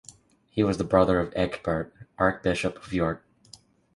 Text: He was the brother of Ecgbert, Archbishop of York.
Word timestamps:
He 0.49 0.63
was 0.63 0.79
the 0.79 0.83
brother 0.83 1.19
of 1.19 1.31
Ecgbert, 1.35 1.91
Archbishop 2.17 2.83
of 2.83 2.91
York. 2.91 3.23